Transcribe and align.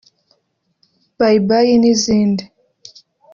‘Bye 1.19 1.39
Bye’ 1.47 1.71
n’izindi 1.79 2.43